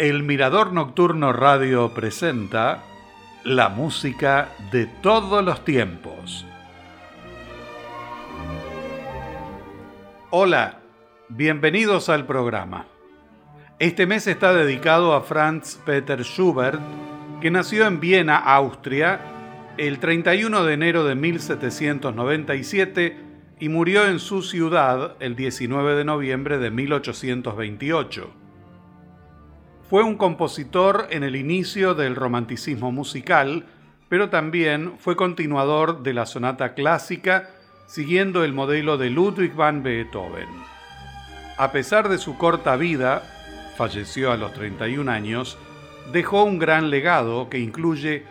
[0.00, 2.82] El Mirador Nocturno Radio presenta
[3.44, 6.46] la música de todos los tiempos.
[10.30, 10.78] Hola,
[11.28, 12.86] bienvenidos al programa.
[13.78, 16.80] Este mes está dedicado a Franz Peter Schubert,
[17.42, 19.20] que nació en Viena, Austria,
[19.76, 23.18] el 31 de enero de 1797
[23.58, 28.39] y murió en su ciudad el 19 de noviembre de 1828.
[29.90, 33.66] Fue un compositor en el inicio del romanticismo musical,
[34.08, 37.50] pero también fue continuador de la sonata clásica,
[37.88, 40.46] siguiendo el modelo de Ludwig van Beethoven.
[41.58, 43.24] A pesar de su corta vida,
[43.76, 45.58] falleció a los 31 años,
[46.12, 48.22] dejó un gran legado que incluye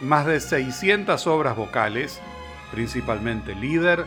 [0.00, 2.20] más de 600 obras vocales,
[2.72, 4.04] principalmente líder,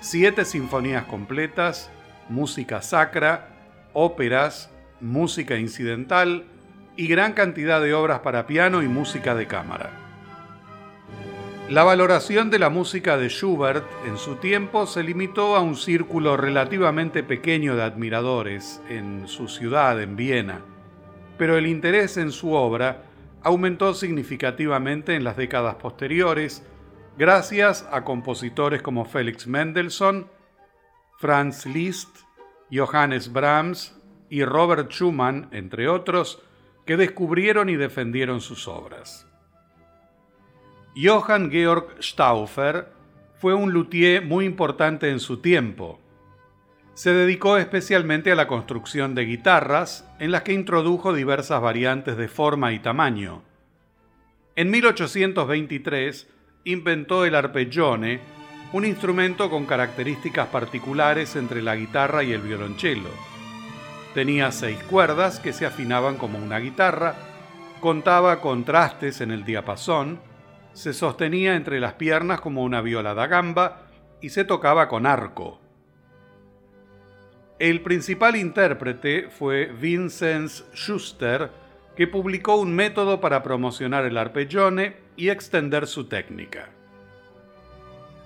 [0.00, 1.90] siete sinfonías completas,
[2.28, 3.48] música sacra,
[3.92, 6.44] óperas, música incidental
[6.96, 9.90] y gran cantidad de obras para piano y música de cámara.
[11.68, 16.36] La valoración de la música de Schubert en su tiempo se limitó a un círculo
[16.36, 20.60] relativamente pequeño de admiradores en su ciudad, en Viena,
[21.36, 23.02] pero el interés en su obra
[23.42, 26.64] aumentó significativamente en las décadas posteriores
[27.18, 30.28] gracias a compositores como Felix Mendelssohn,
[31.18, 32.18] Franz Liszt,
[32.72, 33.95] Johannes Brahms
[34.30, 36.42] y Robert Schumann, entre otros,
[36.84, 39.26] que descubrieron y defendieron sus obras.
[40.96, 42.88] Johann Georg Stauffer
[43.38, 46.00] fue un luthier muy importante en su tiempo.
[46.94, 52.28] Se dedicó especialmente a la construcción de guitarras, en las que introdujo diversas variantes de
[52.28, 53.42] forma y tamaño.
[54.54, 56.28] En 1823
[56.64, 58.20] inventó el arpeggione,
[58.72, 63.35] un instrumento con características particulares entre la guitarra y el violonchelo.
[64.16, 67.16] Tenía seis cuerdas que se afinaban como una guitarra,
[67.82, 70.20] contaba con trastes en el diapasón,
[70.72, 73.82] se sostenía entre las piernas como una viola da gamba
[74.22, 75.60] y se tocaba con arco.
[77.58, 81.50] El principal intérprete fue Vincenz Schuster,
[81.94, 86.70] que publicó un método para promocionar el arpeggione y extender su técnica.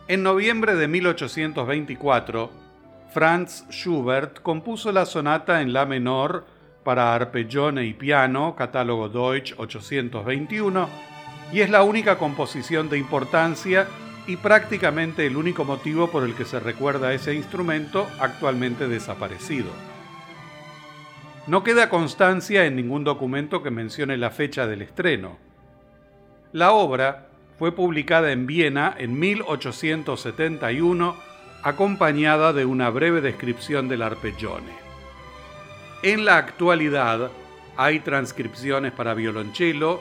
[0.06, 2.59] En noviembre de 1824,
[3.12, 6.46] Franz Schubert compuso la sonata en La menor
[6.84, 10.88] para arpeggione y piano, catálogo Deutsch 821,
[11.52, 13.88] y es la única composición de importancia
[14.28, 19.70] y prácticamente el único motivo por el que se recuerda ese instrumento actualmente desaparecido.
[21.48, 25.36] No queda constancia en ningún documento que mencione la fecha del estreno.
[26.52, 27.26] La obra
[27.58, 31.29] fue publicada en Viena en 1871
[31.62, 34.72] acompañada de una breve descripción del arpeggione.
[36.02, 37.30] En la actualidad
[37.76, 40.00] hay transcripciones para violonchelo,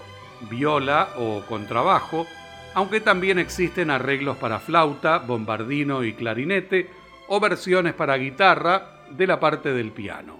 [0.49, 2.25] viola o contrabajo,
[2.73, 6.89] aunque también existen arreglos para flauta, bombardino y clarinete
[7.27, 10.37] o versiones para guitarra de la parte del piano.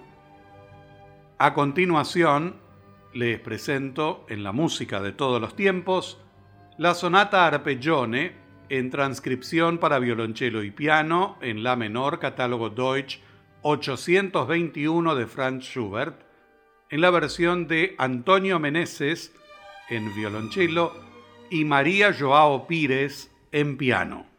[1.38, 2.56] A continuación,
[3.12, 6.18] les presento en la música de todos los tiempos
[6.78, 8.39] la sonata arpeggione
[8.70, 13.18] en transcripción para violonchelo y piano en La menor, catálogo Deutsch
[13.62, 16.22] 821 de Franz Schubert,
[16.88, 19.34] en la versión de Antonio Meneses
[19.90, 20.94] en violonchelo
[21.50, 24.29] y María Joao Pires en piano.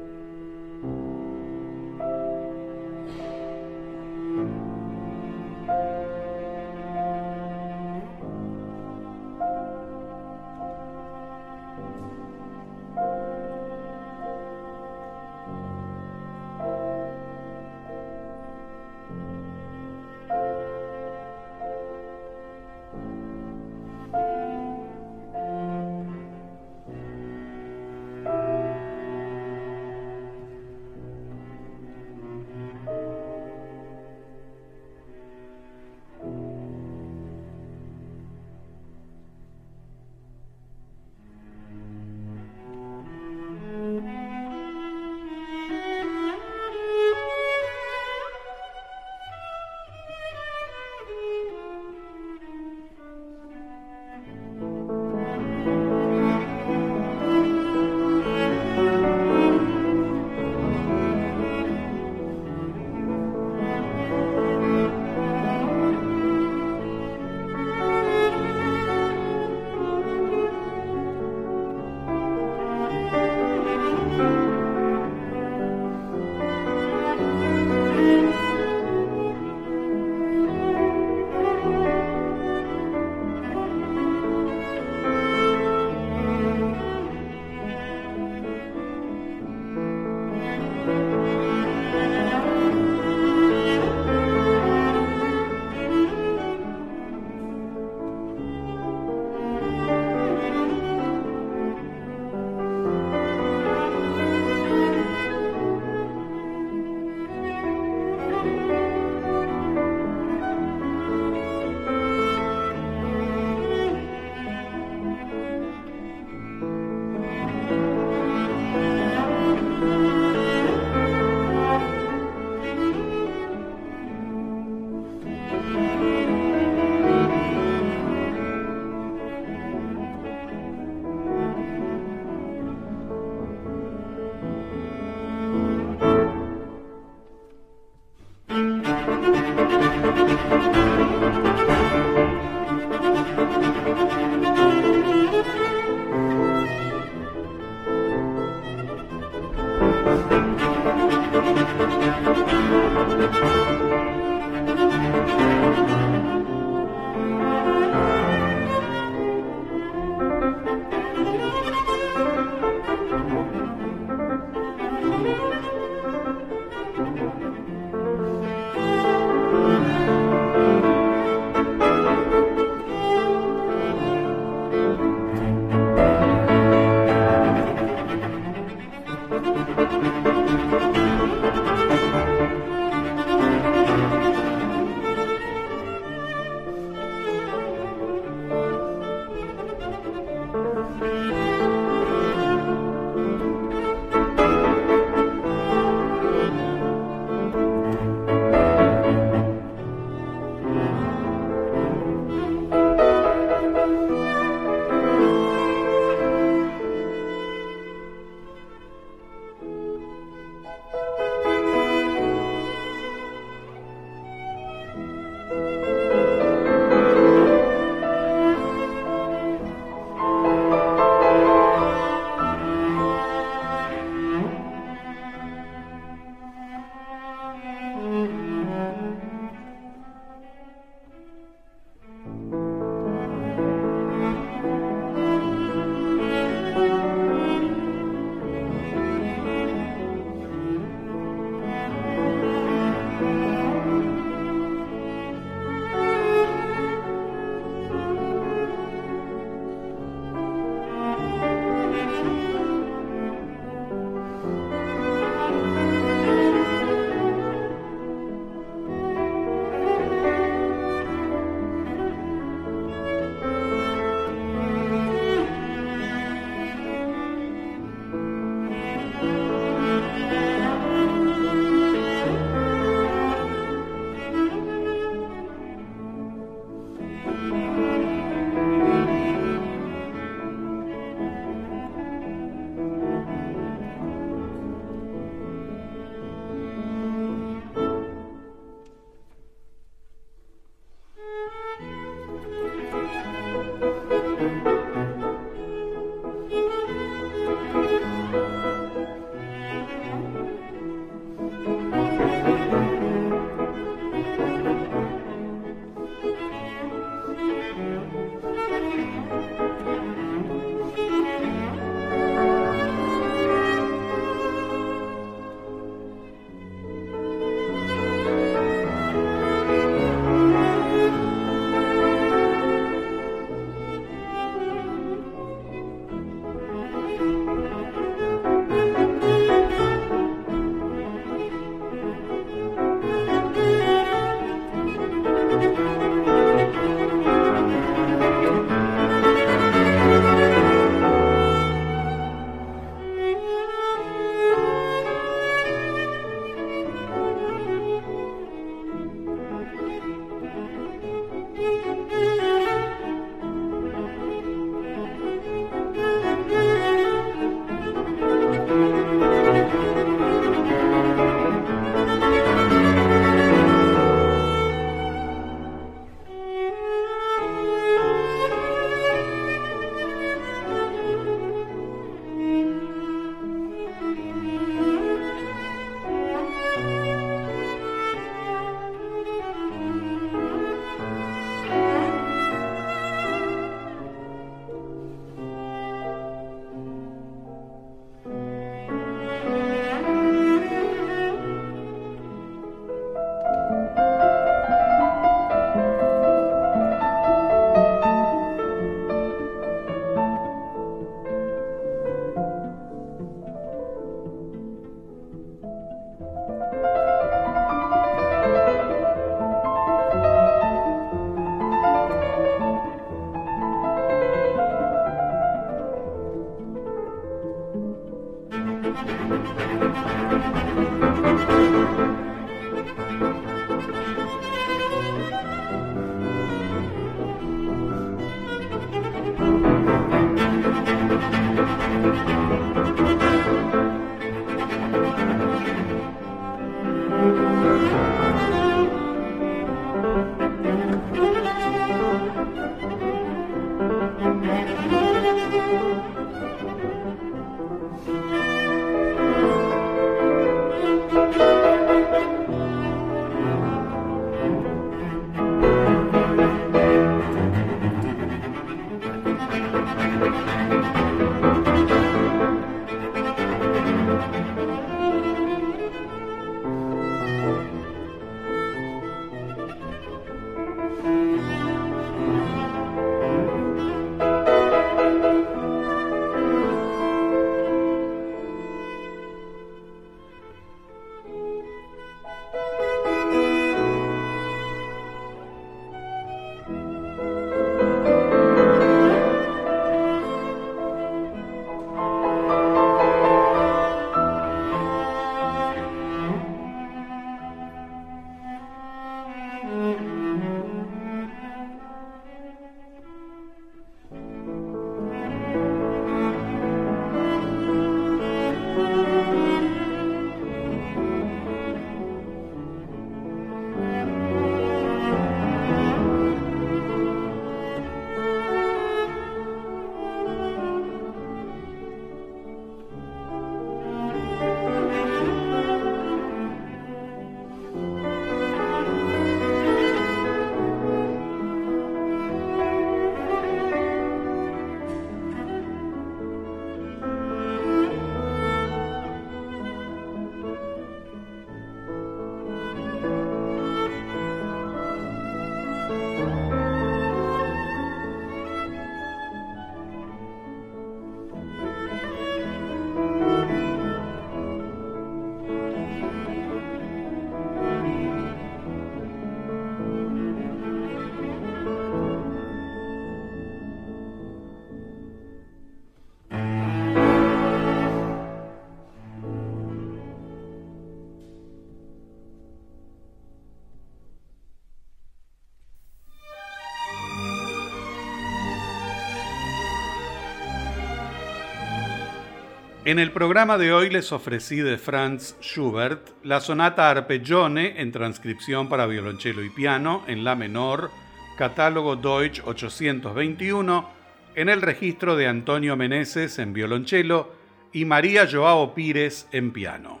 [582.88, 588.70] En el programa de hoy les ofrecí de Franz Schubert la sonata Arpeggione en transcripción
[588.70, 590.90] para violonchelo y piano en la menor,
[591.36, 593.90] catálogo Deutsch 821,
[594.36, 597.30] en el registro de Antonio Meneses en violonchelo
[597.74, 600.00] y María Joao Pires en piano.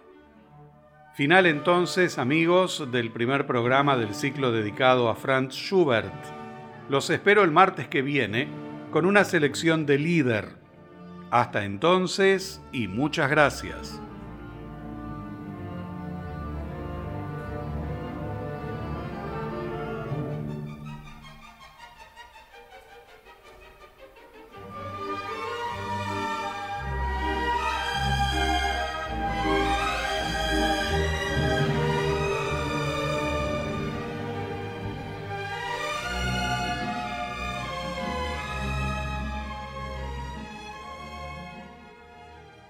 [1.14, 6.14] Final entonces, amigos, del primer programa del ciclo dedicado a Franz Schubert.
[6.88, 8.48] Los espero el martes que viene
[8.90, 10.67] con una selección de líder
[11.30, 14.00] hasta entonces y muchas gracias.